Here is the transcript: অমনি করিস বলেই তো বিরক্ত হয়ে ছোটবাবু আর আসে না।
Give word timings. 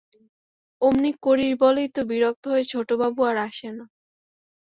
অমনি 0.81 1.11
করিস 1.23 1.51
বলেই 1.59 1.89
তো 1.95 2.01
বিরক্ত 2.09 2.43
হয়ে 2.51 2.65
ছোটবাবু 2.71 3.19
আর 3.23 3.37
আসে 3.47 3.69
না। 3.77 3.85